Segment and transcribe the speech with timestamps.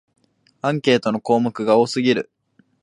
[0.63, 2.31] アンケートの項目が多すぎる